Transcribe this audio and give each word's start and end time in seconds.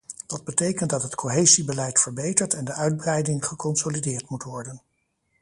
Dat 0.27 0.43
betekent 0.43 0.89
dat 0.89 1.03
het 1.03 1.15
cohesiebeleid 1.15 1.99
verbeterd 1.99 2.53
en 2.53 2.65
de 2.65 2.73
uitbreiding 2.73 3.45
geconsolideerd 3.45 4.29
moet 4.29 4.43
worden. 4.43 4.81